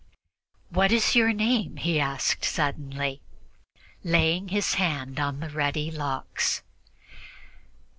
[0.71, 3.21] "What is your name?" he asked suddenly,
[4.03, 6.63] laying his hand on the ruddy locks.